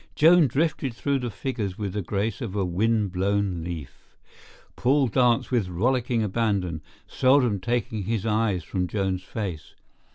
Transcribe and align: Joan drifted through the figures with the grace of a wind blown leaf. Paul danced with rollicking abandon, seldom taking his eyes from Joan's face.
Joan 0.15 0.47
drifted 0.47 0.95
through 0.95 1.19
the 1.19 1.29
figures 1.29 1.77
with 1.77 1.93
the 1.93 2.01
grace 2.01 2.41
of 2.41 2.55
a 2.55 2.65
wind 2.65 3.11
blown 3.11 3.63
leaf. 3.63 4.17
Paul 4.75 5.05
danced 5.09 5.51
with 5.51 5.69
rollicking 5.69 6.23
abandon, 6.23 6.81
seldom 7.07 7.59
taking 7.59 8.05
his 8.05 8.25
eyes 8.25 8.63
from 8.63 8.87
Joan's 8.87 9.21
face. 9.21 9.75